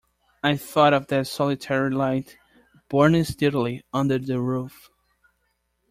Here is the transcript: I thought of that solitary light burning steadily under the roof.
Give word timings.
I 0.43 0.57
thought 0.57 0.95
of 0.95 1.05
that 1.09 1.27
solitary 1.27 1.91
light 1.91 2.35
burning 2.89 3.23
steadily 3.23 3.83
under 3.93 4.17
the 4.17 4.39
roof. 4.41 4.89